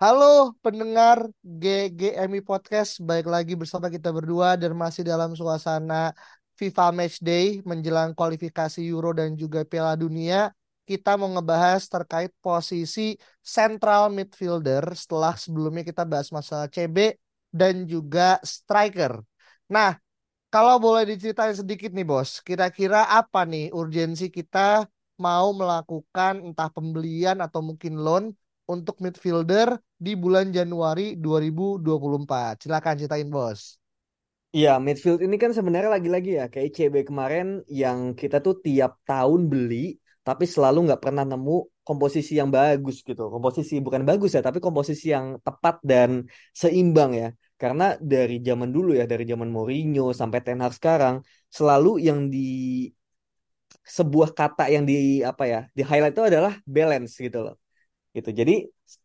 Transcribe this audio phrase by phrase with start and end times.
[0.00, 6.16] Halo pendengar GGMI Podcast, baik lagi bersama kita berdua dan masih dalam suasana
[6.56, 10.56] FIFA Match Day menjelang kualifikasi Euro dan juga Piala Dunia.
[10.88, 17.20] Kita mau ngebahas terkait posisi central midfielder setelah sebelumnya kita bahas masalah CB
[17.52, 19.20] dan juga striker.
[19.68, 20.00] Nah,
[20.48, 24.88] kalau boleh diceritain sedikit nih bos, kira-kira apa nih urgensi kita
[25.20, 28.32] mau melakukan entah pembelian atau mungkin loan
[28.70, 32.62] untuk midfielder di bulan Januari 2024.
[32.62, 33.60] Silakan ceritain bos.
[34.50, 39.46] Iya, midfield ini kan sebenarnya lagi-lagi ya kayak CB kemarin yang kita tuh tiap tahun
[39.46, 43.22] beli tapi selalu nggak pernah nemu komposisi yang bagus gitu.
[43.34, 46.10] Komposisi bukan bagus ya, tapi komposisi yang tepat dan
[46.54, 47.28] seimbang ya.
[47.60, 51.14] Karena dari zaman dulu ya, dari zaman Mourinho sampai Ten Hag sekarang
[51.50, 52.38] selalu yang di
[53.96, 57.54] sebuah kata yang di apa ya, di highlight itu adalah balance gitu loh.
[58.16, 58.30] Gitu.
[58.40, 58.52] Jadi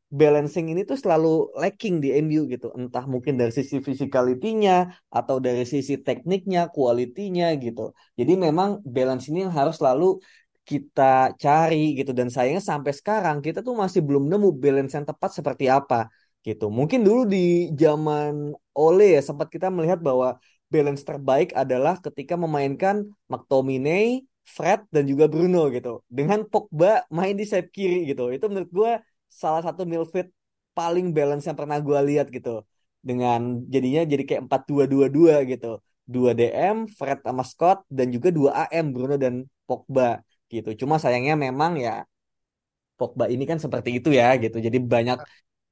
[0.10, 2.74] balancing ini tuh selalu lacking di MU gitu.
[2.78, 4.74] Entah mungkin dari sisi physicality-nya
[5.14, 7.82] atau dari sisi tekniknya, kualitinya gitu.
[8.20, 10.06] Jadi memang balance ini harus selalu
[10.66, 15.30] kita cari gitu dan sayangnya sampai sekarang kita tuh masih belum nemu balance yang tepat
[15.38, 16.10] seperti apa
[16.42, 16.74] gitu.
[16.74, 20.42] Mungkin dulu di zaman Ole ya sempat kita melihat bahwa
[20.74, 26.06] balance terbaik adalah ketika memainkan McTominay, Fred dan juga Bruno gitu.
[26.06, 28.30] Dengan Pogba main di sayap kiri gitu.
[28.30, 28.92] Itu menurut gue
[29.28, 30.30] salah satu midfield
[30.78, 32.62] paling balance yang pernah gue lihat gitu
[33.06, 38.10] dengan jadinya jadi kayak empat dua dua dua gitu dua DM Fred sama Scott dan
[38.10, 42.04] juga dua AM Bruno dan Pogba gitu cuma sayangnya memang ya
[42.98, 45.20] Pogba ini kan seperti itu ya gitu jadi banyak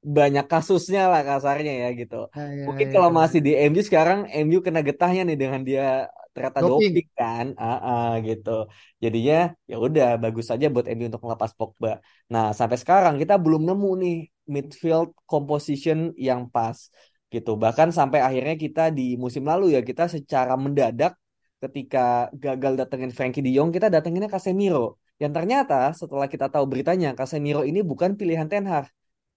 [0.04, 3.14] banyak kasusnya lah kasarnya ya gitu ya, ya, mungkin ya, kalau ya.
[3.18, 7.46] masih di MU sekarang MU kena getahnya nih dengan dia ternyata doping, doping kan?
[7.54, 8.50] Uh, uh, gitu.
[8.98, 12.02] Jadinya ya udah bagus saja buat MU untuk melepas Pogba.
[12.32, 14.16] Nah sampai sekarang kita belum nemu nih
[14.50, 16.90] midfield composition yang pas
[17.30, 17.54] gitu.
[17.54, 21.14] Bahkan sampai akhirnya kita di musim lalu ya kita secara mendadak
[21.62, 24.98] ketika gagal datengin Frankie De Jong kita datenginnya Casemiro.
[25.22, 28.90] Yang ternyata setelah kita tahu beritanya Casemiro ini bukan pilihan Ten Hag.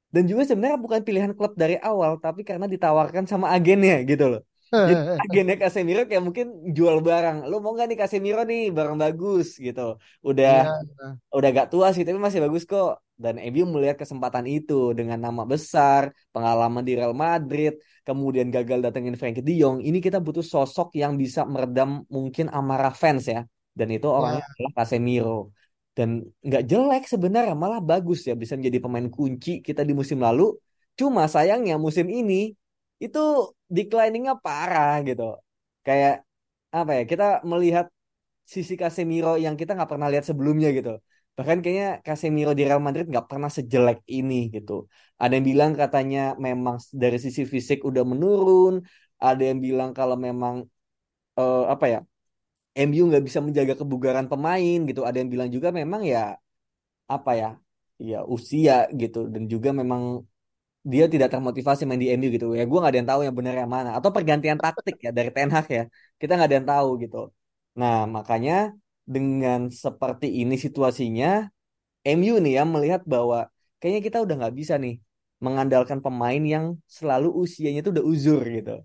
[0.10, 4.42] Dan juga sebenarnya bukan pilihan klub dari awal tapi karena ditawarkan sama agennya gitu loh
[4.72, 7.48] jadi agennya Casemiro kayak mungkin jual barang.
[7.48, 9.96] Lo mau gak nih Casemiro nih barang bagus gitu.
[10.24, 11.12] Udah yeah.
[11.32, 13.00] udah gak tua sih tapi masih bagus kok.
[13.18, 17.74] Dan MU melihat kesempatan itu dengan nama besar, pengalaman di Real Madrid,
[18.06, 19.82] kemudian gagal datengin Frankie De Jong.
[19.82, 23.42] Ini kita butuh sosok yang bisa meredam mungkin amarah fans ya.
[23.74, 24.54] Dan itu orangnya yeah.
[24.54, 25.40] adalah Casemiro.
[25.98, 30.54] Dan nggak jelek sebenarnya, malah bagus ya bisa menjadi pemain kunci kita di musim lalu.
[30.94, 32.54] Cuma sayangnya musim ini
[33.04, 33.20] itu
[33.76, 35.24] decliningnya parah gitu.
[35.86, 36.14] Kayak
[36.78, 37.04] apa ya?
[37.12, 37.86] Kita melihat
[38.56, 40.92] sisi Casemiro yang kita nggak pernah lihat sebelumnya gitu.
[41.38, 44.74] Bahkan kayaknya Casemiro di Real Madrid nggak pernah sejelek ini gitu.
[45.22, 48.74] Ada yang bilang katanya memang dari sisi fisik udah menurun.
[49.28, 50.56] Ada yang bilang kalau memang
[51.40, 52.00] uh, apa ya?
[52.78, 55.02] MU nggak bisa menjaga kebugaran pemain gitu.
[55.08, 56.38] Ada yang bilang juga memang ya
[57.16, 57.50] apa ya?
[58.10, 60.04] Ya usia gitu dan juga memang
[60.92, 62.48] dia tidak termotivasi main di MU gitu.
[62.60, 63.90] Ya gue nggak ada yang tahu yang benar yang mana.
[63.98, 65.84] Atau pergantian taktik ya dari Ten Hag ya.
[66.16, 67.18] Kita nggak ada yang tahu gitu.
[67.76, 68.54] Nah makanya
[69.04, 71.52] dengan seperti ini situasinya
[72.08, 74.96] MU nih ya melihat bahwa kayaknya kita udah nggak bisa nih
[75.44, 78.76] mengandalkan pemain yang selalu usianya itu udah uzur gitu.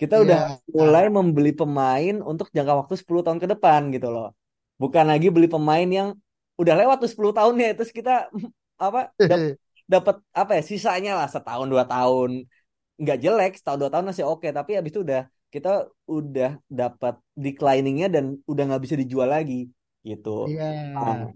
[0.00, 0.24] Kita yeah.
[0.24, 0.38] udah
[0.72, 4.32] mulai membeli pemain untuk jangka waktu 10 tahun ke depan gitu loh.
[4.80, 6.08] Bukan lagi beli pemain yang
[6.56, 8.28] udah lewat tuh 10 tahunnya terus kita
[8.86, 9.12] apa
[9.90, 12.46] dapat apa ya sisanya lah setahun dua tahun
[12.94, 18.06] nggak jelek setahun dua tahun masih oke tapi habis itu udah kita udah dapat decliningnya
[18.06, 19.66] dan udah nggak bisa dijual lagi
[20.06, 20.94] gitu yeah.
[20.94, 21.34] nah,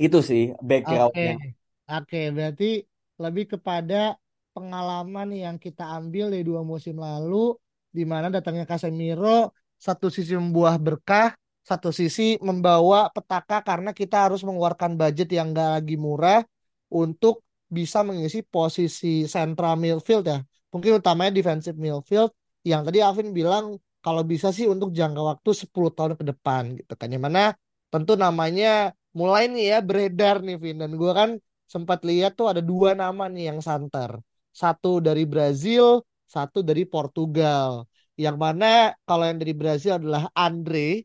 [0.00, 2.00] itu sih backgroundnya oke okay.
[2.00, 2.70] okay, berarti
[3.20, 4.16] lebih kepada
[4.56, 7.52] pengalaman yang kita ambil dari dua musim lalu
[7.92, 14.40] di mana datangnya Casemiro satu sisi membuah berkah satu sisi membawa petaka karena kita harus
[14.46, 16.40] mengeluarkan budget yang gak lagi murah
[16.88, 20.38] untuk bisa mengisi posisi central midfield ya.
[20.72, 22.30] Mungkin utamanya defensive midfield
[22.66, 26.92] yang tadi Alvin bilang kalau bisa sih untuk jangka waktu 10 tahun ke depan gitu
[26.98, 27.08] kan.
[27.10, 27.42] Yang mana
[27.90, 31.30] tentu namanya mulai nih ya beredar nih Vin dan gue kan
[31.66, 34.10] sempat lihat tuh ada dua nama nih yang santer
[34.52, 37.88] satu dari Brazil satu dari Portugal
[38.20, 41.04] yang mana kalau yang dari Brazil adalah Andre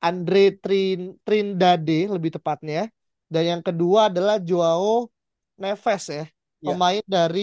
[0.00, 2.88] Andre Trin Trindade lebih tepatnya
[3.28, 5.12] dan yang kedua adalah Joao
[5.62, 6.22] Neves ya
[6.62, 6.72] Ya.
[6.74, 7.40] pemain dari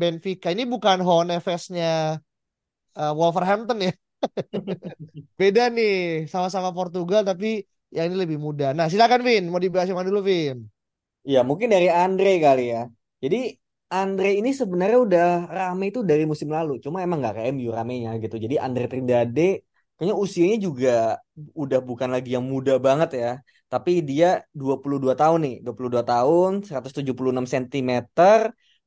[0.00, 2.18] Benfica ini bukan Joao Neves-nya
[2.96, 3.92] eh, Wolverhampton ya
[5.40, 5.90] beda nih
[6.32, 7.46] sama-sama Portugal tapi
[7.94, 10.56] yang ini lebih muda nah silakan Vin mau dibahas yang mana dulu Vin
[11.32, 12.80] Ya, mungkin dari Andre kali ya.
[13.22, 13.36] Jadi
[13.98, 15.24] Andre ini sebenarnya udah
[15.56, 16.72] rame itu dari musim lalu.
[16.84, 18.34] Cuma emang nggak kayak MU ramenya gitu.
[18.44, 19.42] Jadi Andre Trindade
[19.94, 20.88] kayaknya usianya juga
[21.62, 23.28] udah bukan lagi yang muda banget ya.
[23.72, 25.56] Tapi dia 22 tahun nih.
[25.64, 27.90] 22 tahun, 176 cm,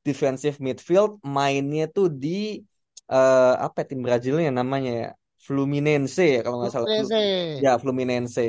[0.06, 2.62] defensive midfield, mainnya tuh di
[3.10, 5.10] eh, apa ya, tim Brazilnya namanya ya?
[5.46, 6.86] Fluminense ya kalau nggak salah.
[6.86, 7.58] Fluminense.
[7.62, 8.46] Ya, Fluminense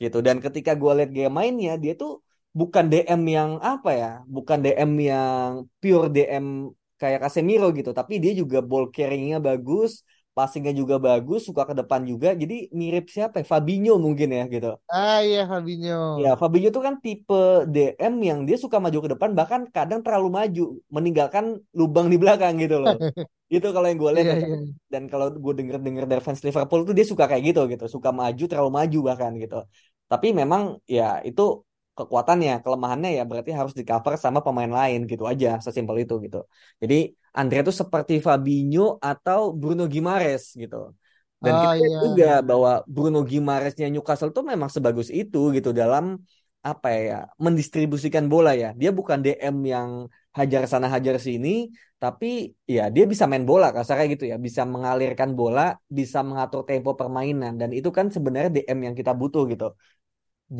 [0.00, 0.18] gitu.
[0.26, 4.92] Dan ketika gue lihat gaya mainnya, dia tuh bukan DM yang apa ya, bukan DM
[5.10, 5.48] yang
[5.80, 6.70] pure DM
[7.00, 12.00] kayak Casemiro gitu, tapi dia juga ball carrying-nya bagus, passing-nya juga bagus, suka ke depan
[12.10, 12.28] juga.
[12.42, 13.44] Jadi mirip siapa ya?
[13.52, 14.68] Fabinho mungkin ya gitu.
[14.98, 17.34] ah iya Fabinho Ya, Fabinho tuh kan tipe
[17.74, 20.62] DM yang dia suka maju ke depan, bahkan kadang terlalu maju,
[20.96, 21.44] meninggalkan
[21.78, 22.94] lubang di belakang gitu loh.
[23.54, 24.38] Itu kalau yang gue lihat iya ya.
[24.40, 24.56] iya
[24.92, 28.42] Dan kalau gue denger-denger dari fans Liverpool tuh dia suka kayak gitu gitu, suka maju
[28.50, 29.56] terlalu maju bahkan gitu.
[30.10, 31.42] Tapi memang ya itu
[31.98, 36.38] kekuatannya, kelemahannya ya berarti harus di cover sama pemain lain gitu aja, sesimpel itu gitu.
[36.82, 36.94] Jadi
[37.38, 40.76] Andre tuh seperti Fabinho atau Bruno Gimares gitu.
[41.44, 46.04] Dan ah kita iya juga bahwa Bruno Gimaresnya Newcastle tuh memang sebagus itu gitu dalam
[46.64, 48.72] apa ya mendistribusikan bola ya.
[48.80, 49.90] Dia bukan DM yang
[50.38, 51.48] hajar sana hajar sini,
[52.02, 56.90] tapi ya dia bisa main bola kasarnya gitu ya, bisa mengalirkan bola, bisa mengatur tempo
[57.00, 59.64] permainan dan itu kan sebenarnya DM yang kita butuh gitu.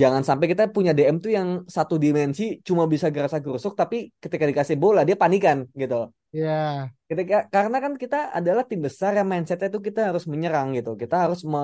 [0.01, 4.45] Jangan sampai kita punya DM tuh yang satu dimensi cuma bisa gerasa gerusuk tapi ketika
[4.51, 6.11] dikasih bola dia panikan gitu.
[6.35, 10.99] iya Ketika karena kan kita adalah tim besar yang mindsetnya itu kita harus menyerang gitu.
[10.99, 11.63] Kita harus me,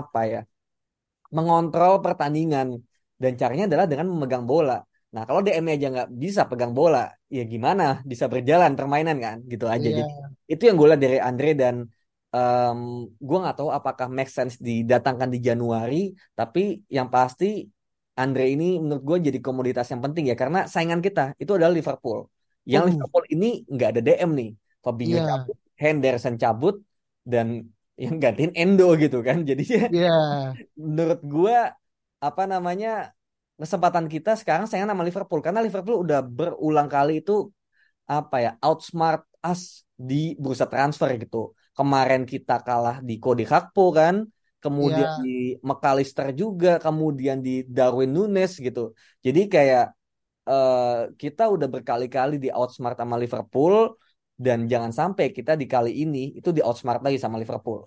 [0.00, 0.40] apa ya?
[1.28, 2.80] mengontrol pertandingan
[3.20, 4.80] dan caranya adalah dengan memegang bola.
[5.08, 9.36] Nah, kalau DM-nya aja nggak bisa pegang bola, ya gimana bisa berjalan permainan kan?
[9.44, 9.88] Gitu aja.
[9.88, 10.12] iya Jadi
[10.52, 11.74] itu yang gue lihat dari Andre dan
[12.34, 12.80] em,
[13.18, 17.64] gue nggak tahu apakah make sense didatangkan di Januari, tapi yang pasti
[18.18, 22.26] Andre ini menurut gue jadi komoditas yang penting ya karena saingan kita itu adalah Liverpool.
[22.66, 24.50] Yang uh Liverpool ini nggak ada DM nih.
[24.82, 26.76] Fabinho iya cabut, Henderson cabut,
[27.22, 27.46] dan
[28.04, 29.46] yang gantiin Endo gitu kan.
[29.46, 29.62] Jadi
[29.94, 30.18] iya
[30.74, 31.74] menurut gua
[32.18, 33.14] apa namanya
[33.58, 37.50] kesempatan kita sekarang saya nama Liverpool karena Liverpool udah berulang kali itu
[38.06, 41.54] apa ya outsmart us di bursa transfer gitu.
[41.78, 44.14] Kemarin kita kalah di Cody Gakpo kan,
[44.62, 45.30] kemudian iya di
[45.68, 48.80] McAllister juga, kemudian di Darwin Nunes gitu.
[49.26, 49.84] Jadi kayak
[50.50, 53.74] eh, kita udah berkali-kali di outsmart sama Liverpool
[54.44, 57.80] dan jangan sampai kita di kali ini itu di outsmart lagi sama Liverpool.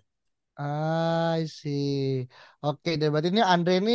[0.60, 2.28] I see.
[2.66, 3.94] Oke, deh berarti ini Andre ini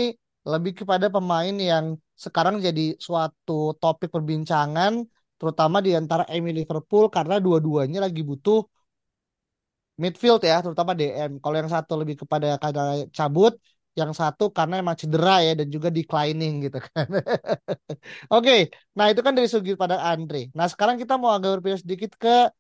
[0.53, 1.87] lebih kepada pemain yang
[2.25, 4.93] sekarang jadi suatu topik perbincangan,
[5.39, 8.59] terutama di antara MU Liverpool karena dua-duanya lagi butuh
[10.03, 11.31] midfield ya, terutama DM.
[11.43, 12.83] Kalau yang satu lebih kepada karena
[13.17, 13.53] cabut,
[13.97, 17.09] yang satu karena emang cedera ya dan juga declining gitu kan.
[18.35, 20.53] Oke, nah itu kan dari segi pada Andre.
[20.53, 22.53] Nah sekarang kita mau agak berpindah sedikit ke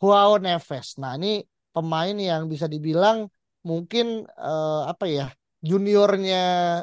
[0.00, 0.88] Joao Neves.
[1.00, 1.42] Nah, ini
[1.74, 3.28] pemain yang bisa dibilang
[3.66, 5.26] mungkin eh, apa ya
[5.64, 6.36] juniornya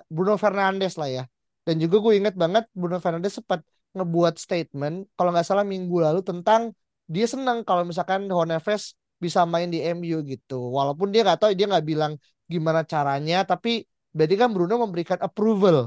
[0.10, 1.24] Bruno Fernandes lah ya.
[1.64, 6.20] Dan juga gue inget banget Bruno Fernandes sempat ngebuat statement kalau nggak salah minggu lalu
[6.26, 6.74] tentang
[7.06, 10.54] dia senang kalau misalkan Joao Neves bisa main di MU gitu.
[10.78, 12.14] Walaupun dia nggak tahu dia nggak bilang
[12.54, 13.70] gimana caranya, tapi
[14.16, 15.78] berarti kan Bruno memberikan approval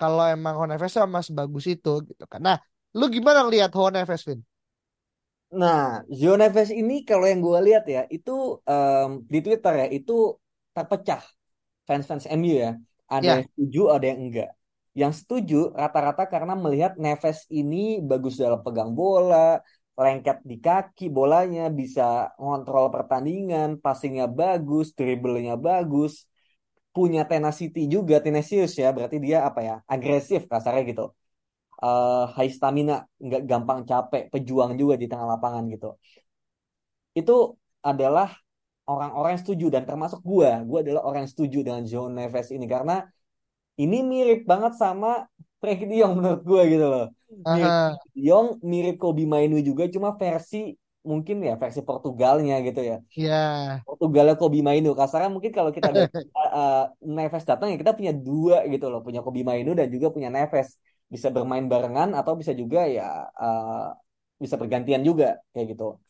[0.00, 2.40] kalau emang Joao Neves sama sebagus itu gitu kan.
[2.46, 2.56] Nah,
[2.98, 4.40] lu gimana lihat Joao Neves, Vin?
[5.60, 5.78] Nah,
[6.18, 8.30] Zio Neves ini kalau yang gue lihat ya, itu
[8.70, 10.12] em, di Twitter ya, itu
[10.74, 11.22] terpecah
[11.88, 12.70] fans-fans MU ya.
[13.14, 14.48] Ada Ya, yang setuju, ada yang enggak.
[15.00, 17.76] Yang setuju rata-rata karena melihat Neves ini
[18.10, 19.36] bagus dalam pegang bola,
[20.02, 22.02] lengket di kaki bolanya, bisa
[22.42, 26.12] ngontrol pertandingan, passingnya bagus, dribblenya bagus,
[26.94, 31.04] punya tenacity juga, tenacious ya, berarti dia apa ya, agresif kasarnya gitu.
[31.84, 35.88] Eh high stamina, nggak gampang capek, pejuang juga di tengah lapangan gitu
[37.18, 37.32] itu
[37.90, 38.28] adalah
[38.90, 40.50] orang-orang yang setuju dan termasuk gua.
[40.68, 42.94] Gua adalah orang yang setuju dengan Joe Neves ini karena
[43.82, 45.08] ini mirip banget sama
[45.60, 47.06] Frankie De Jong menurut gua gitu loh.
[47.46, 50.74] Aha, Jong, mirip Kobe Mainu juga cuma versi
[51.06, 52.96] mungkin ya versi Portugalnya gitu ya.
[53.14, 53.82] Iya.
[53.86, 54.90] Portugalnya Kobe Mainu.
[54.98, 56.02] Kasarnya mungkin kalau kita ada
[56.58, 60.28] uh, Neves datang ya kita punya dua gitu loh, punya Kobe Mainu dan juga punya
[60.30, 60.74] Neves.
[61.06, 63.94] Bisa bermain barengan atau bisa juga ya uh,
[64.42, 66.02] bisa bergantian juga kayak gitu.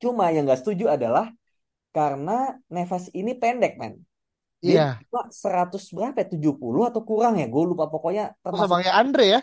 [0.00, 1.28] Cuma yang nggak setuju adalah
[1.90, 3.94] karena Neves ini pendek, men.
[4.60, 5.00] Iya.
[5.08, 6.26] cuma 100 berapa ya?
[6.36, 7.48] 70 atau kurang ya?
[7.48, 8.68] Gue lupa pokoknya Oh, termasuk.
[8.68, 9.40] sama kayak Andre ya?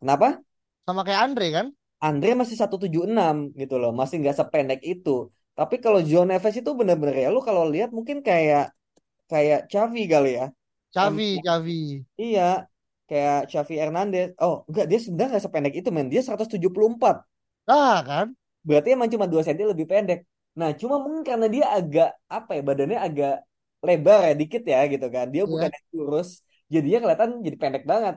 [0.00, 0.42] Kenapa?
[0.86, 1.66] Sama kayak Andre kan?
[2.08, 5.10] Andre masih 176 gitu loh, masih nggak sependek itu.
[5.58, 8.62] Tapi kalau Joe Neves itu bener-bener ya, lu kalau lihat mungkin kayak
[9.32, 10.46] kayak Xavi kali ya.
[10.94, 11.80] Xavi, Xavi.
[12.22, 12.42] iya,
[13.08, 14.28] kayak Xavi Hernandez.
[14.42, 16.06] Oh, enggak, dia sebenarnya nggak sependek itu, men.
[16.12, 17.14] Dia 174.
[17.66, 18.36] Ah, kan?
[18.66, 20.18] Berarti emang cuma 2 cm lebih pendek.
[20.58, 23.32] Nah, cuma mungkin karena dia agak apa ya, badannya agak
[23.86, 25.26] lebar ya dikit ya gitu kan.
[25.34, 25.50] Dia Iya.
[25.52, 26.28] bukan yang kurus,
[26.74, 28.14] jadinya kelihatan jadi pendek banget.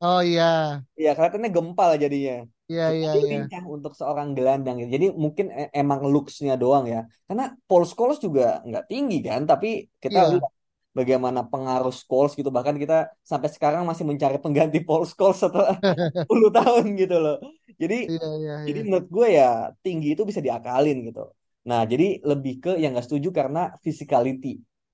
[0.00, 0.82] Oh iya.
[0.98, 2.34] Iya, kelihatannya gempal jadinya.
[2.70, 3.38] Iya, iya, iya.
[3.76, 4.90] untuk seorang gelandang gitu.
[4.96, 6.98] Jadi mungkin e- emang looks-nya doang ya.
[7.28, 9.68] Karena Paul Scholes juga nggak tinggi kan, tapi
[10.04, 10.26] kita Iya.
[10.30, 10.52] lihat
[10.98, 12.50] bagaimana pengaruh Scholes gitu.
[12.56, 12.94] Bahkan kita
[13.30, 15.74] sampai sekarang masih mencari pengganti Paul Scholes setelah
[16.22, 17.34] 10 tahun gitu loh.
[17.82, 19.44] Jadi Iya, iya, jadi menurut gue ya
[19.84, 21.20] tinggi itu bisa diakalin gitu.
[21.68, 24.48] Nah, jadi lebih ke yang nggak setuju karena physicality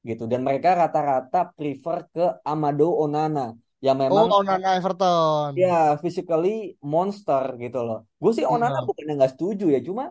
[0.09, 0.23] gitu.
[0.33, 3.41] Dan mereka rata-rata prefer ke Amado Onana
[3.85, 5.53] yang Oh, memang Onana Everton.
[5.61, 5.69] Ya,
[6.03, 6.49] physically
[6.93, 7.97] monster gitu loh.
[8.23, 8.87] Gue sih Onana Iya.
[8.87, 10.03] bukannya nggak setuju ya, cuma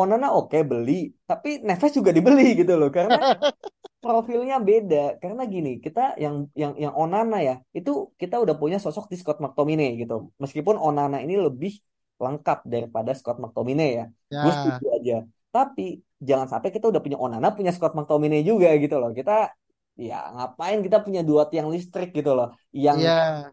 [0.00, 0.92] Onana oke beli,
[1.28, 3.16] tapi Neves juga dibeli gitu loh, karena
[4.04, 4.96] profilnya beda.
[5.22, 9.38] Karena gini, kita yang yang yang Onana ya, itu kita udah punya sosok di Scott
[9.44, 10.14] McTominay gitu.
[10.42, 11.72] Meskipun Onana ini lebih
[12.24, 14.04] lengkap daripada Scott McTominay ya,
[14.42, 15.14] gue Ya, setuju aja.
[15.54, 15.82] Tapi
[16.28, 19.10] jangan sampai kita udah punya Onana, punya Scott McTominay juga gitu loh.
[19.18, 19.32] Kita
[19.96, 23.48] ya ngapain kita punya dua tiang listrik gitu loh, yang iya.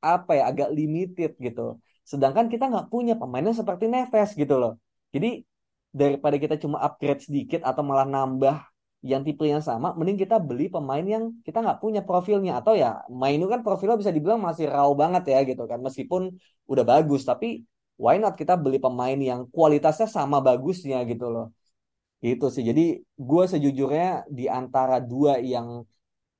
[0.00, 1.76] apa ya agak limited gitu.
[2.02, 4.80] Sedangkan kita nggak punya pemainnya seperti Neves gitu loh.
[5.12, 5.44] Jadi
[5.92, 8.56] daripada kita cuma upgrade sedikit atau malah nambah
[9.04, 13.06] yang tipe yang sama, mending kita beli pemain yang kita nggak punya profilnya atau ya
[13.06, 16.34] Mainu kan profilnya bisa dibilang masih raw banget ya gitu kan meskipun
[16.66, 17.62] udah bagus tapi
[17.94, 21.54] why not kita beli pemain yang kualitasnya sama bagusnya gitu loh
[22.26, 22.82] gitu sih jadi
[23.28, 25.68] gue sejujurnya di antara dua yang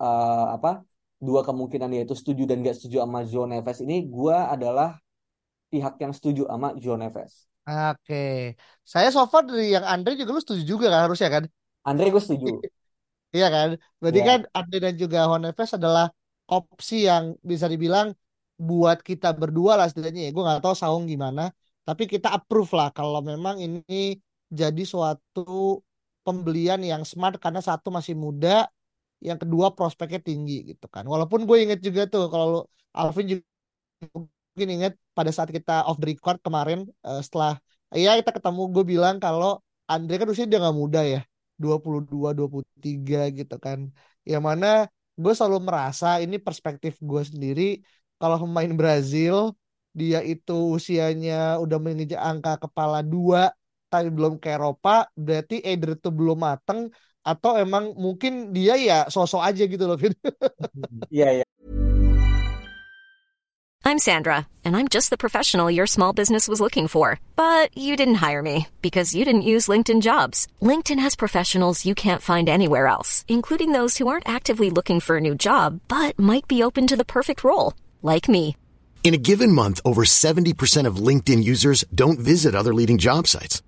[0.02, 0.68] eh, apa
[1.26, 4.88] dua kemungkinan yaitu setuju dan gak setuju sama Joe Neves ini gue adalah
[5.72, 7.34] pihak yang setuju sama Joe Neves
[7.68, 8.14] Oke.
[8.92, 11.44] Saya so far dari yang Andre juga lu setuju juga kan harusnya kan?
[11.84, 12.46] Andre gue setuju
[13.36, 13.68] Iya kan?
[14.00, 16.06] Berarti ya kan Andre dan juga Honeves adalah
[16.48, 18.08] opsi yang bisa dibilang
[18.68, 20.30] buat kita berdua lah setidaknya ya.
[20.34, 21.42] Gue nggak tahu Saung gimana,
[21.86, 24.16] tapi kita approve lah kalau memang ini
[24.48, 25.80] jadi suatu
[26.26, 28.68] pembelian yang smart karena satu masih muda,
[29.20, 31.04] yang kedua prospeknya tinggi gitu kan.
[31.08, 33.44] Walaupun gue inget juga tuh kalau Alvin juga
[34.14, 37.58] mungkin inget pada saat kita off the record kemarin eh, setelah
[37.94, 41.20] ya kita ketemu gue bilang kalau Andre kan usia dia nggak muda ya
[41.58, 43.78] 22 23 gitu kan
[44.26, 44.66] yang mana
[45.18, 47.82] gue selalu merasa ini perspektif gue sendiri
[48.20, 49.54] kalau pemain Brazil
[49.94, 53.50] dia itu usianya udah menginjak angka kepala dua
[53.88, 56.92] tapi belum ke Eropa berarti either itu belum mateng
[57.24, 60.14] atau emang mungkin dia ya sosok aja gitu loh Vin.
[61.12, 61.46] iya iya
[63.88, 67.20] I'm Sandra, and I'm just the professional your small business was looking for.
[67.36, 70.46] But you didn't hire me because you didn't use LinkedIn jobs.
[70.60, 75.16] LinkedIn has professionals you can't find anywhere else, including those who aren't actively looking for
[75.16, 78.56] a new job but might be open to the perfect role, like me.
[79.04, 83.62] In a given month, over 70% of LinkedIn users don't visit other leading job sites.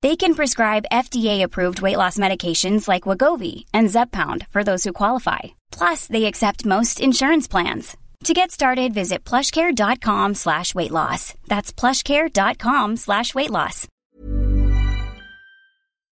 [0.00, 5.58] They can prescribe FDA-approved weight loss medications like Wagovi and Zepbound for those who qualify.
[5.72, 7.96] Plus, they accept most insurance plans.
[8.24, 11.34] To get started, visit plushcare.com slash weight loss.
[11.48, 13.86] That's plushcare.com slash weight loss.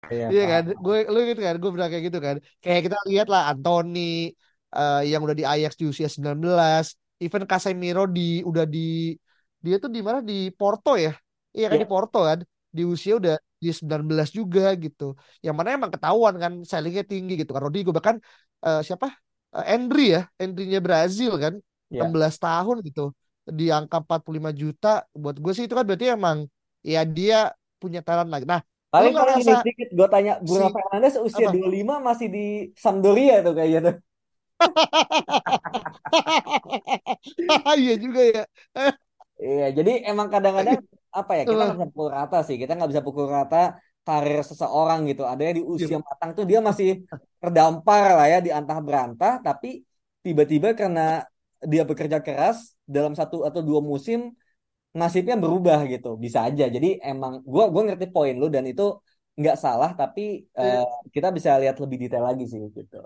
[0.09, 2.37] iya Iya kan, gue lu gitu kan, gue bilang kayak gitu kan.
[2.65, 4.33] Kayak kita lihat lah Anthony
[4.73, 6.35] eh, yang udah di Ajax di usia 19,
[7.21, 9.13] even Casemiro di udah di
[9.61, 11.13] dia tuh di mana di Porto ya.
[11.55, 11.85] Iya kan Iya.
[11.85, 12.41] di Porto kan.
[12.73, 15.19] Di usia udah di 19 juga gitu.
[15.43, 17.63] Yang mana emang ketahuan kan sellingnya tinggi gitu kan.
[17.67, 18.17] Rodrigo bahkan
[18.63, 19.11] eh, siapa?
[19.55, 21.55] Eh, Endri ya, Endrinya Brazil kan.
[21.89, 22.07] Iya.
[22.07, 23.11] 16 tahun gitu.
[23.49, 26.45] Di angka 45 juta buat gue sih itu kan berarti emang
[26.85, 27.51] ya dia
[27.81, 28.45] punya talent lagi.
[28.45, 31.61] Nah, Paling ini ngerasa sedikit gue tanya Bruno si Fernandes usia apa?
[31.61, 33.97] 25 masih di Sampdoria tuh kayaknya tuh.
[37.79, 38.43] Iya juga ya.
[39.39, 40.83] Iya, jadi emang kadang-kadang
[41.19, 43.57] apa ya kita nggak bisa pukul rata sih, kita nggak bisa pukul rata
[44.07, 45.23] karir seseorang gitu.
[45.29, 45.75] Ada yang di iya.
[45.75, 46.89] usia matang tuh dia masih
[47.43, 49.69] terdampar lah ya di antah berantah, tapi
[50.25, 51.23] tiba-tiba karena
[51.71, 54.33] dia bekerja keras dalam satu atau dua musim
[55.01, 56.65] nasibnya berubah gitu, bisa aja.
[56.75, 58.83] Jadi emang gua gua ngerti poin lu dan itu
[59.39, 60.23] nggak salah, tapi
[60.59, 60.83] eh, Iya.
[61.15, 62.97] kita bisa lihat lebih detail lagi sih gitu.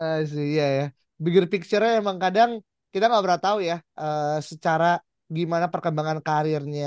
[0.00, 0.84] Eh, sih, iya ya.
[1.22, 2.50] Bigger picture-nya emang kadang
[2.92, 4.86] kita nggak pernah tahu ya eh, secara
[5.26, 6.86] gimana perkembangan karirnya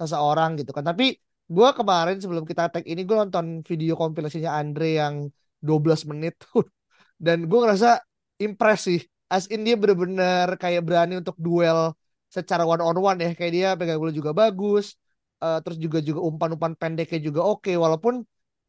[0.00, 0.84] seseorang gitu kan.
[0.90, 1.04] Tapi
[1.44, 5.14] gue kemarin sebelum kita tag ini gue nonton video kompilasinya Andre yang
[5.60, 6.34] 12 menit
[7.24, 8.00] dan gue ngerasa
[8.40, 9.00] impress sih.
[9.32, 11.96] As in dia bener-bener kayak berani untuk duel
[12.28, 13.30] secara one on one ya.
[13.38, 14.94] Kayak dia pegang bola juga bagus.
[15.42, 17.72] Eh, terus juga juga umpan-umpan pendeknya juga oke.
[17.74, 18.14] Walaupun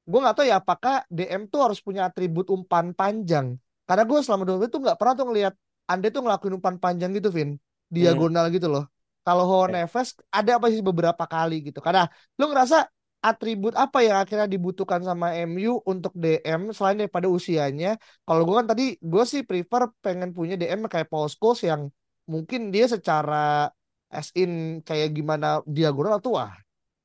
[0.06, 3.58] gue nggak tahu ya apakah DM tuh harus punya atribut umpan panjang.
[3.86, 5.54] Karena gue selama dua menit tuh nggak pernah tuh ngelihat
[5.86, 7.96] Ande tuh ngelakuin umpan panjang gitu, Vin, Hmm.
[7.96, 8.86] diagonal gitu loh.
[9.26, 11.80] Kalau Ho Neves ada apa sih beberapa kali gitu.
[11.82, 12.06] Karena
[12.38, 12.86] lu ngerasa
[13.26, 17.98] atribut apa yang akhirnya dibutuhkan sama MU untuk DM selain daripada usianya.
[18.22, 21.90] Kalau gue kan tadi gue sih prefer pengen punya DM kayak Paul Scholes yang
[22.30, 23.70] mungkin dia secara
[24.14, 26.54] as in kayak gimana diagonal tuh wah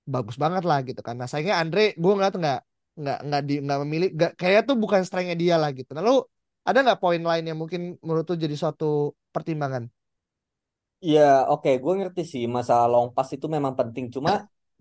[0.04, 1.16] bagus banget lah gitu kan.
[1.20, 2.60] Nah sayangnya Andre gue ngeliat nggak
[3.00, 5.90] nggak nggak di nggak memilih nggak, kayaknya tuh bukan strengthnya dia lah gitu.
[5.96, 6.10] Lalu
[6.68, 9.88] ada nggak poin lain yang mungkin menurut tuh jadi suatu pertimbangan?
[11.00, 14.04] Ya, oke, gue ngerti sih masalah long pass itu memang penting.
[14.14, 14.30] Cuma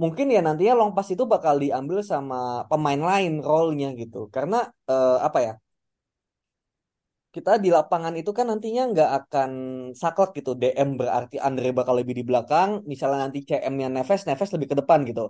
[0.02, 2.36] mungkin ya nantinya long pass itu bakal diambil sama
[2.70, 4.18] pemain lain role-nya gitu.
[4.36, 4.56] Karena
[4.92, 5.52] eh, apa ya?
[7.36, 9.52] Kita di lapangan itu kan nantinya nggak akan
[10.02, 10.52] saklek gitu.
[10.62, 12.70] DM berarti Andre bakal lebih di belakang.
[12.92, 15.30] Misalnya nanti CM-nya Neves, Neves lebih ke depan gitu.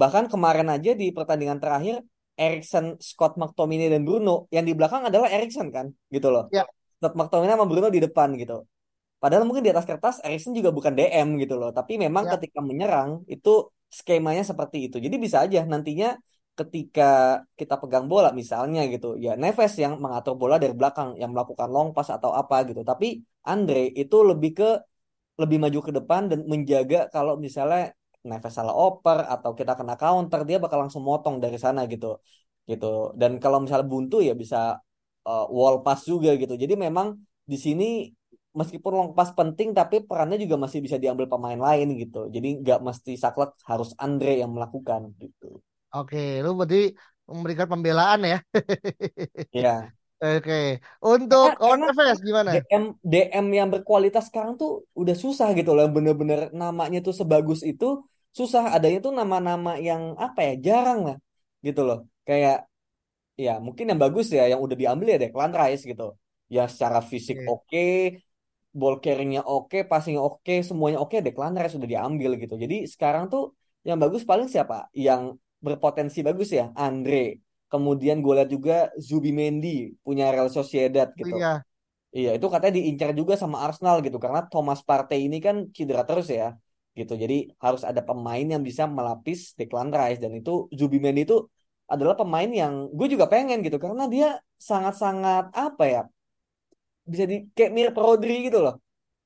[0.00, 1.94] Bahkan kemarin aja di pertandingan terakhir,
[2.38, 6.44] Erikson, Scott McTominay dan Bruno yang di belakang adalah Erikson kan, gitu loh.
[6.54, 6.64] Ya,
[6.98, 8.62] Scott McTominay sama Bruno di depan gitu.
[9.22, 11.70] Padahal mungkin di atas kertas Erikson juga bukan DM gitu loh.
[11.78, 14.96] Tapi memang ya, ketika menyerang itu skemanya seperti itu.
[15.04, 16.18] Jadi bisa aja nantinya
[16.58, 17.02] ketika
[17.54, 19.14] kita pegang bola misalnya gitu.
[19.24, 21.14] Ya Neves yang mengatur bola dari belakang.
[21.22, 22.82] Yang melakukan long pass atau apa gitu.
[22.82, 24.68] Tapi Andre itu lebih ke
[25.40, 30.40] lebih maju ke depan dan menjaga kalau misalnya Neves salah oper atau kita kena counter
[30.48, 32.22] dia bakal langsung motong dari sana gitu
[32.70, 34.78] gitu dan kalau misalnya buntu ya bisa
[35.26, 37.84] uh, wall pass juga gitu jadi memang di sini
[38.60, 42.78] meskipun long pass penting tapi perannya juga masih bisa diambil pemain lain gitu jadi nggak
[42.88, 45.46] mesti saklek harus Andre yang melakukan gitu
[45.94, 46.76] Oke, lu berarti
[47.32, 48.36] memberikan pembelaan ya.
[49.52, 50.54] ya Oke,
[51.02, 51.86] untuk karena, karena
[52.26, 52.52] gimana?
[52.52, 57.84] DM DM yang berkualitas sekarang tuh udah susah gitu loh bener-bener namanya tuh sebagus itu
[58.38, 61.16] susah adanya tuh nama-nama yang apa ya jarang lah
[61.66, 62.54] gitu loh kayak
[63.44, 66.04] ya mungkin yang bagus ya yang udah diambil ya Declan Rice gitu
[66.56, 67.52] ya secara fisik Oke.
[67.52, 67.78] oke
[68.72, 73.52] ball carryingnya oke passingnya oke semuanya oke Declan Rice udah diambil gitu jadi sekarang tuh
[73.88, 77.38] yang bagus paling siapa yang berpotensi bagus ya Andre
[77.72, 81.64] kemudian gue lihat juga Zubimendi punya Real Sociedad gitu Iya,
[82.12, 86.28] Iya, itu katanya diincar juga sama Arsenal gitu karena Thomas Partey ini kan cedera terus
[86.28, 86.52] ya.
[86.92, 87.12] Gitu.
[87.16, 91.48] Jadi harus ada pemain yang bisa melapis Declan Rice dan itu Zubimendi itu
[91.88, 94.26] adalah pemain yang gue juga pengen gitu karena dia
[94.60, 96.00] sangat-sangat apa ya?
[97.10, 98.74] Bisa di kayak mirip Rodri gitu loh.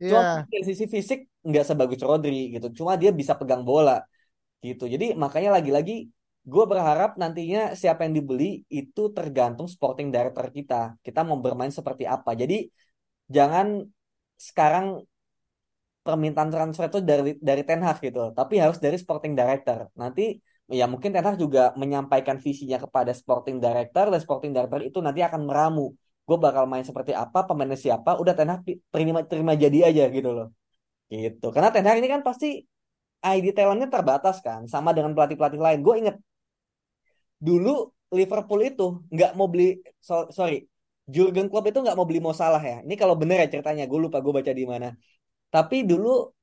[0.00, 0.32] Cuma iya.
[0.50, 2.66] dari sisi fisik nggak sebagus Rodri gitu.
[2.78, 4.02] Cuma dia bisa pegang bola
[4.64, 4.84] gitu.
[4.84, 6.08] Jadi makanya lagi-lagi
[6.46, 10.94] gue berharap nantinya siapa yang dibeli itu tergantung sporting director kita.
[11.02, 12.30] Kita mau bermain seperti apa.
[12.38, 12.70] Jadi
[13.26, 13.82] jangan
[14.36, 15.02] sekarang
[16.06, 19.90] permintaan transfer itu dari dari Ten Hag gitu, tapi harus dari sporting director.
[19.98, 20.38] Nanti
[20.70, 25.20] ya mungkin Ten Hag juga menyampaikan visinya kepada sporting director dan sporting director itu nanti
[25.26, 25.90] akan meramu.
[26.26, 28.60] Gue bakal main seperti apa, pemainnya siapa, udah Ten Hag
[28.92, 30.46] terima terima jadi aja gitu loh.
[31.12, 31.46] Gitu.
[31.54, 32.46] Karena Ten ini kan pasti
[33.22, 35.78] ID talentnya terbatas kan, sama dengan pelatih-pelatih lain.
[35.86, 36.16] Gue inget
[37.38, 40.64] dulu Liverpool itu nggak mau beli so, sorry
[41.06, 42.82] Jurgen Klopp itu nggak mau beli Mo Salah ya.
[42.82, 44.90] Ini kalau bener ya ceritanya, gue lupa gue baca di mana.
[45.54, 46.34] Tapi dulu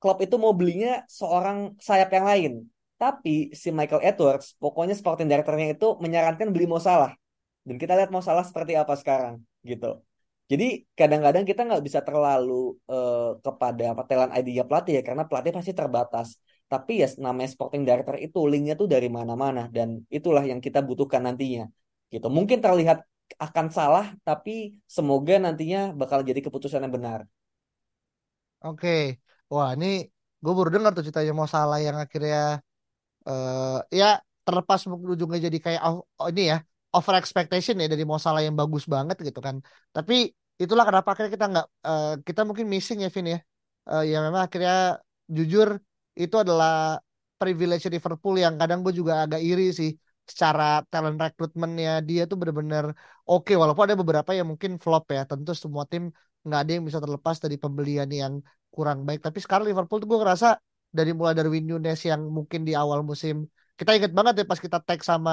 [0.00, 2.52] Klopp itu mau belinya seorang sayap yang lain.
[2.96, 7.12] Tapi si Michael Edwards, pokoknya sporting directornya itu menyarankan beli Mo Salah.
[7.66, 9.34] Dan kita lihat Mo Salah seperti apa sekarang,
[9.70, 9.86] gitu.
[10.50, 15.72] Jadi kadang-kadang kita nggak bisa terlalu eh, kepada pertelan idenya pelatih ya, karena pelatih pasti
[15.74, 16.28] terbatas.
[16.70, 21.22] Tapi ya namanya sporting director itu linknya tuh dari mana-mana dan itulah yang kita butuhkan
[21.26, 21.66] nantinya.
[22.12, 22.26] Gitu.
[22.36, 22.98] Mungkin terlihat
[23.46, 27.20] akan salah, tapi semoga nantinya bakal jadi keputusan yang benar.
[28.66, 29.18] Oke.
[29.52, 29.86] Wah, ini
[30.42, 32.62] gue baru dengar tuh ceritanya mau salah yang akhirnya
[33.28, 34.06] eh ya
[34.46, 36.56] terlepas ujungnya jadi kayak oh, oh, ini ya
[36.96, 39.56] over expectation ya dari Mo Salah yang bagus banget gitu kan.
[39.96, 40.14] Tapi
[40.62, 43.38] itulah kenapa akhirnya kita nggak eh, kita mungkin missing ya Vin ya.
[43.90, 44.74] Eh, ya memang akhirnya
[45.36, 45.68] jujur
[46.22, 46.72] itu adalah
[47.40, 49.90] privilege Liverpool yang kadang gue juga agak iri sih
[50.30, 52.84] secara talent rekrutmennya dia tuh bener-bener
[53.30, 56.10] oke walaupun ada beberapa yang mungkin flop ya tentu semua tim
[56.46, 58.34] nggak ada yang bisa terlepas dari pembelian yang
[58.74, 60.46] kurang baik tapi sekarang Liverpool tuh gue ngerasa
[60.90, 63.46] dari mulai Darwin Nunes yang mungkin di awal musim
[63.78, 65.32] kita inget banget ya pas kita tag sama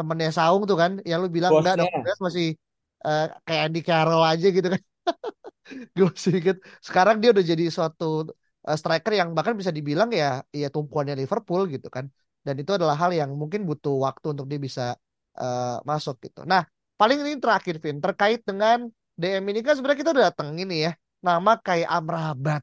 [0.00, 1.92] temennya Saung tuh kan yang lu bilang enggak dong
[2.24, 2.56] masih
[3.04, 4.82] eh, kayak Andy Carroll aja gitu kan.
[5.96, 6.56] Gue masih inget.
[6.80, 8.32] Sekarang dia udah jadi suatu
[8.68, 12.08] eh, striker yang bahkan bisa dibilang ya ya tumpuannya Liverpool gitu kan.
[12.40, 14.96] Dan itu adalah hal yang mungkin butuh waktu untuk dia bisa
[15.36, 16.40] eh, masuk gitu.
[16.48, 16.64] Nah
[16.96, 18.88] paling ini terakhir Vin terkait dengan
[19.20, 19.60] DM ini.
[19.60, 22.62] Kan sebenarnya kita udah dateng ini ya nama kayak Amrabat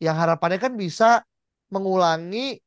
[0.00, 1.20] yang harapannya kan bisa
[1.68, 2.58] mengulangi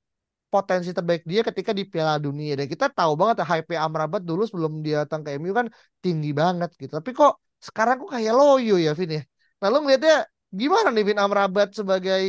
[0.53, 4.73] potensi terbaik dia ketika di Piala Dunia dan kita tahu banget hype Amrabat dulu sebelum
[4.85, 5.67] dia datang ke MU kan
[6.03, 7.31] tinggi banget gitu tapi kok
[7.67, 9.21] sekarang kok kayak loyo ya Vin ya
[9.59, 10.13] nah lu ngeliatnya
[10.59, 12.21] gimana nih Vin Amrabat sebagai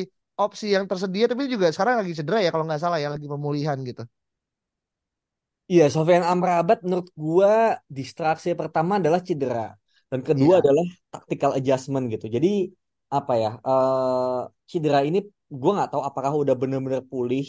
[0.43, 3.79] opsi yang tersedia tapi juga sekarang lagi cedera ya kalau nggak salah ya lagi pemulihan
[3.89, 4.03] gitu
[5.73, 7.51] Iya, Sofyan Amrabat menurut gua
[7.99, 9.61] distraksi pertama adalah cedera
[10.11, 10.61] dan kedua Iya.
[10.61, 12.27] adalah tactical adjustment gitu.
[12.37, 12.49] Jadi
[13.17, 13.49] apa ya?
[13.69, 14.39] eh
[14.71, 15.19] cedera ini
[15.61, 17.45] gua nggak tahu apakah udah benar-benar pulih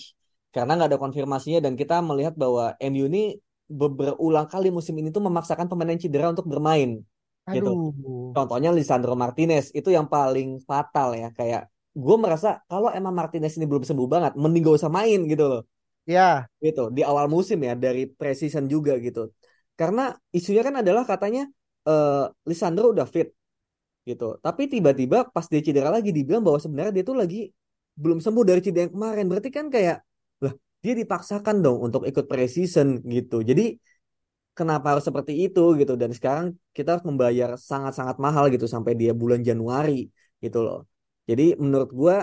[0.55, 3.21] karena nggak ada konfirmasinya dan kita melihat bahwa MU ini
[3.79, 6.89] be- berulang kali musim ini tuh memaksakan pemain yang cedera untuk bermain
[7.55, 7.71] gitu.
[7.73, 8.35] aduh.
[8.35, 11.27] Contohnya Lisandro Martinez itu yang paling fatal ya.
[11.37, 11.61] Kayak
[12.05, 15.61] gue merasa kalau emang Martinez ini belum sembuh banget, mending gak usah main gitu loh.
[16.05, 16.47] Ya.
[16.65, 19.19] Gitu di awal musim ya dari preseason juga gitu.
[19.79, 20.01] Karena
[20.37, 21.41] isunya kan adalah katanya
[21.89, 23.27] eh Lisandro udah fit
[24.09, 24.25] gitu.
[24.45, 27.37] Tapi tiba-tiba pas dia cedera lagi dibilang bahwa sebenarnya dia tuh lagi
[27.97, 29.25] belum sembuh dari cedera yang kemarin.
[29.31, 29.97] Berarti kan kayak
[30.85, 33.63] dia dipaksakan dong untuk ikut preseason gitu jadi
[34.57, 36.45] kenapa harus seperti itu gitu dan sekarang
[36.75, 40.07] kita harus membayar sangat-sangat mahal gitu sampai dia bulan Januari
[40.43, 40.79] gitu loh
[41.29, 42.15] jadi menurut gua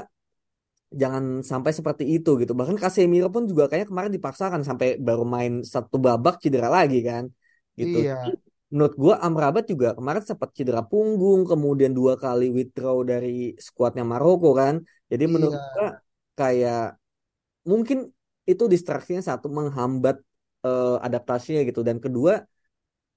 [0.93, 2.53] jangan sampai seperti itu gitu.
[2.53, 7.25] Bahkan Casemiro pun juga kayaknya kemarin dipaksakan sampai baru main satu babak cedera lagi kan.
[7.73, 8.05] Gitu.
[8.05, 8.21] iya
[8.73, 14.53] menurut gua Amrabat juga kemarin sempat cedera punggung, kemudian dua kali withdraw dari skuadnya Maroko
[14.57, 14.81] kan.
[15.13, 15.89] Jadi menurut iya gua
[16.33, 16.97] kayak
[17.69, 17.99] mungkin
[18.51, 20.17] itu distraksinya satu menghambat
[20.67, 21.81] eh, adaptasinya gitu.
[21.89, 22.43] Dan kedua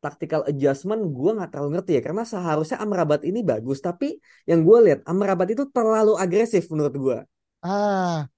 [0.03, 4.77] tactical adjustment gua nggak terlalu ngerti ya karena seharusnya Amrabat ini bagus tapi yang gue
[4.85, 7.17] lihat Amrabat itu terlalu agresif menurut gua.
[7.61, 8.29] Ah.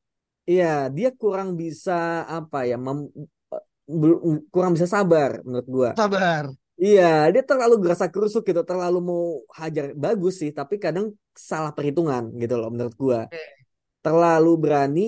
[0.47, 1.91] Iya, dia kurang bisa
[2.23, 3.12] apa ya, mem-
[4.02, 4.21] bel-
[4.54, 5.89] kurang bisa sabar menurut gua.
[5.95, 6.45] sabar.
[6.78, 9.21] Iya, dia terlalu gerasa kerusuk gitu, terlalu mau
[9.60, 13.19] hajar bagus sih, tapi kadang salah perhitungan gitu loh menurut gua.
[14.06, 15.02] Terlalu berani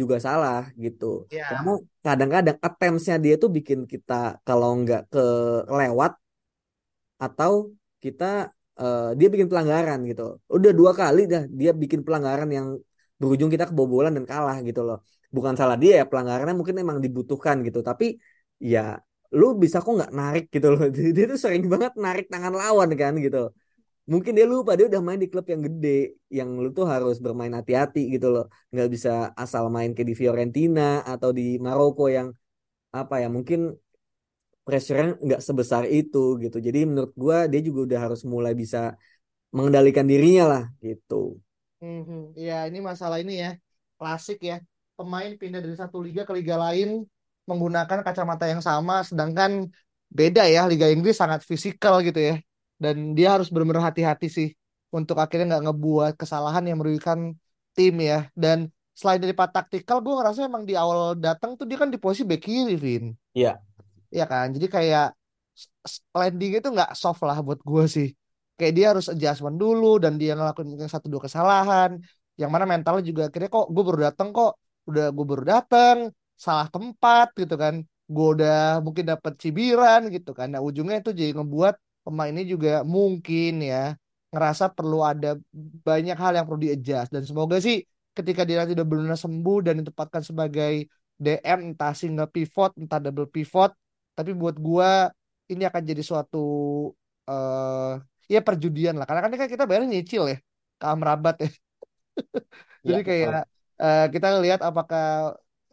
[0.00, 1.04] juga salah gitu.
[1.30, 1.70] ya Karena
[2.04, 4.12] kadang-kadang attempts-nya dia tuh bikin kita
[4.46, 6.12] kalau nggak kelewat
[7.24, 7.52] atau
[8.04, 8.24] kita
[8.80, 10.22] eh, dia bikin pelanggaran gitu.
[10.56, 12.66] Udah dua kali dah dia bikin pelanggaran yang
[13.20, 14.96] berujung kita kebobolan dan kalah gitu loh.
[15.34, 17.78] Bukan salah dia ya pelanggarannya mungkin emang dibutuhkan gitu.
[17.88, 18.04] Tapi
[18.72, 18.80] ya
[19.38, 20.80] lu bisa kok nggak narik gitu loh.
[21.16, 23.38] Dia tuh sering banget narik tangan lawan kan gitu.
[24.12, 27.50] Mungkin dia lupa dia udah main di klub yang gede, yang lu tuh harus bermain
[27.58, 28.44] hati-hati gitu loh.
[28.72, 29.10] Nggak bisa
[29.42, 32.28] asal main kayak di Fiorentina atau di Maroko yang
[33.00, 33.60] apa ya mungkin
[34.66, 36.56] pressure-nya nggak sebesar itu gitu.
[36.66, 38.78] Jadi menurut gua dia juga udah harus mulai bisa
[39.56, 41.38] mengendalikan dirinya lah gitu.
[41.82, 42.32] Mhm.
[42.46, 43.50] Ya, ini masalah ini ya,
[44.00, 44.56] klasik ya.
[44.96, 47.04] Pemain pindah dari satu liga ke liga lain
[47.44, 49.68] menggunakan kacamata yang sama, sedangkan
[50.08, 52.34] beda ya, Liga Inggris sangat fisikal gitu ya.
[52.76, 54.48] Dan dia harus benar-benar hati-hati sih
[54.92, 57.32] untuk akhirnya nggak ngebuat kesalahan yang merugikan
[57.72, 58.28] tim ya.
[58.36, 62.00] Dan selain dari part taktikal, gue ngerasa emang di awal datang tuh dia kan di
[62.00, 63.12] posisi bek kiri, Vin.
[63.36, 63.60] Iya.
[64.12, 65.06] Iya kan, jadi kayak
[66.14, 68.08] landing itu nggak soft lah buat gue sih.
[68.56, 72.00] Kayak dia harus adjustment dulu dan dia ngelakuin mungkin satu dua kesalahan.
[72.40, 74.52] Yang mana mentalnya juga akhirnya kok gue baru datang kok,
[74.88, 75.96] udah gue baru datang,
[76.36, 77.84] salah tempat gitu kan.
[78.08, 80.48] Gue udah mungkin dapat cibiran gitu kan.
[80.52, 81.74] Nah ujungnya itu jadi ngebuat
[82.06, 83.76] pemain ini juga mungkin ya
[84.32, 85.28] ngerasa perlu ada
[85.88, 87.08] banyak hal yang perlu di-adjust.
[87.14, 87.76] Dan semoga sih
[88.16, 90.72] ketika dia nanti udah benar sembuh dan ditempatkan sebagai
[91.20, 93.72] DM entah single pivot entah double pivot
[94.16, 95.08] tapi buat gua
[95.52, 96.38] ini akan jadi suatu
[97.30, 97.92] eh
[98.32, 100.36] ya perjudian lah karena kan kan kita bayarnya nyicil ya
[100.80, 101.48] ke Amrabat ya
[102.84, 103.34] Iya, jadi kayak betul.
[103.82, 105.04] eh, kita lihat apakah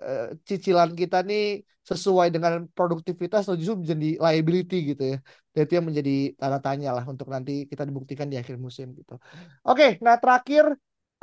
[0.02, 5.18] eh, cicilan kita nih sesuai dengan produktivitas atau justru menjadi liability gitu ya.
[5.52, 9.20] Dan itu yang menjadi tanda tanya lah untuk nanti kita dibuktikan di akhir musim gitu.
[9.68, 10.74] Oke nah terakhir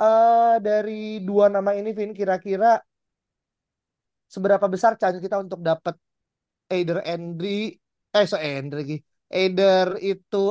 [0.01, 2.77] eh dari dua nama ini Vin kira-kira
[4.29, 5.97] seberapa besar chance kita untuk dapat
[6.71, 7.75] either Andri
[8.13, 8.97] eh so Andri lagi.
[9.31, 10.45] Either itu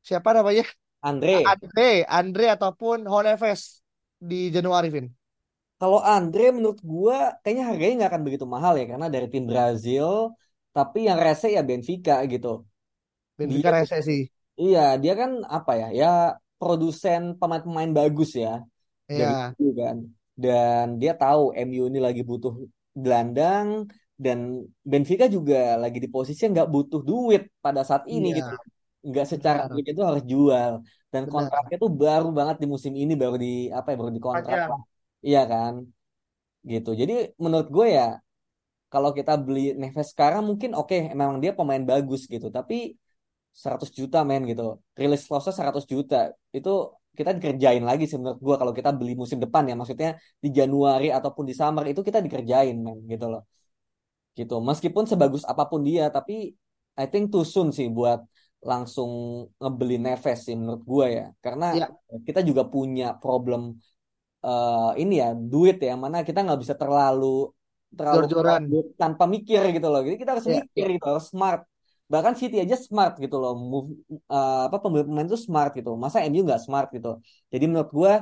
[0.00, 0.64] siapa namanya?
[1.04, 3.84] Andre, Andre Andre ataupun Honeves
[4.16, 5.06] di Januari Vin
[5.84, 10.32] kalau Andre menurut gua kayaknya harganya nggak akan begitu mahal ya karena dari tim Brazil,
[10.72, 12.64] tapi yang rese ya Benfica gitu.
[13.36, 14.22] Benfica Dia rese sih.
[14.56, 16.12] Iya dia kan apa ya ya
[16.56, 18.64] produsen pemain-pemain bagus ya
[19.04, 19.96] dari Iya dulu kan.
[20.32, 22.56] Dan dia tahu MU ini lagi butuh
[22.96, 23.84] gelandang
[24.16, 28.38] dan Benfica juga lagi di posisi yang nggak butuh duit pada saat ini iya.
[28.40, 28.54] gitu.
[29.04, 30.80] Nggak secara duit itu harus jual.
[31.12, 31.34] Dan benar.
[31.36, 34.72] kontraknya tuh baru banget di musim ini baru di apa ya baru dikontrak panjang.
[34.72, 34.93] lah
[35.28, 35.74] iya kan?
[36.70, 36.90] Gitu.
[37.00, 37.12] Jadi
[37.44, 38.04] menurut gue ya
[38.92, 42.74] kalau kita beli Neves sekarang mungkin oke memang dia pemain bagus gitu tapi
[43.62, 44.62] 100 juta men gitu.
[45.00, 46.16] Rilis clause 100 juta.
[46.56, 46.70] Itu
[47.18, 49.74] kita dikerjain lagi sih menurut gue kalau kita beli musim depan ya.
[49.78, 50.10] Maksudnya
[50.44, 53.42] di Januari ataupun di summer itu kita dikerjain men gitu loh.
[54.38, 54.54] Gitu.
[54.68, 56.34] Meskipun sebagus apa pun dia tapi
[56.94, 58.22] I think too soon sih buat
[58.64, 59.10] langsung
[59.60, 61.26] ngebeli Neves sih menurut gue ya.
[61.44, 61.86] Karena ya
[62.26, 63.78] kita juga punya problem
[64.46, 67.26] eh, ini ya duit ya mana kita nggak bisa terlalu
[67.98, 68.24] terlalu
[68.70, 70.00] duit tanpa mikir gitu loh.
[70.06, 71.60] Jadi kita harus ya mikir gitu harus smart.
[72.12, 73.52] Bahkan City aja smart gitu loh.
[73.70, 73.88] Move
[74.34, 75.90] eh, apa pembeli pemain itu smart gitu.
[76.04, 77.08] Masa MU nggak smart gitu?
[77.52, 78.12] Jadi menurut gua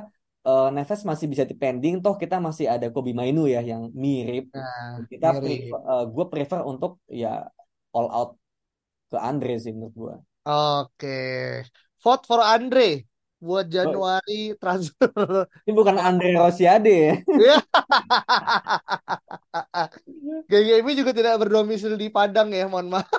[0.47, 4.43] eh, Neves masih bisa dipending toh kita masih ada Kobe Mainu ya yang mirip.
[4.53, 5.73] Nah kita mirip.
[5.73, 7.29] prefer, eh, gua prefer untuk ya
[7.95, 8.29] all out
[9.11, 10.15] ke Andre sih menurut gua.
[10.45, 11.63] Oke,
[12.03, 13.07] vote for Andre
[13.47, 15.11] buat Oh, Januari transfer.
[15.67, 17.13] ini bukan Andre Rosiade ya
[17.45, 17.57] Ya,
[20.49, 23.09] GGMI juga tidak berdomisili di Padang ya, mohon maaf.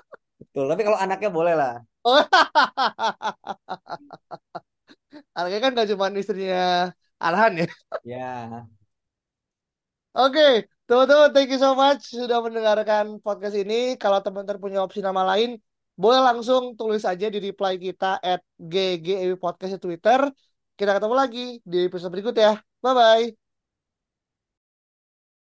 [0.41, 1.73] betul tapi kalau anaknya boleh lah
[5.37, 6.61] Anaknya kan gak cuma istrinya
[7.25, 7.67] Arhan ya.
[8.05, 8.67] ya
[10.15, 10.41] Oke,
[10.87, 13.99] teman-teman, thank you so much sudah mendengarkan podcast ini.
[14.03, 15.59] Kalau teman-teman punya opsi nama lain,
[15.95, 20.21] boleh langsung tulis aja di reply kita at GGEW Podcast di Twitter.
[20.75, 22.59] Kita ketemu lagi di episode berikut ya.
[22.83, 23.44] Bye-bye.